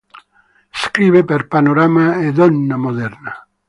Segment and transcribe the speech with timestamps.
[0.71, 3.45] Scrive per "Panorama" e "Donna Moderna".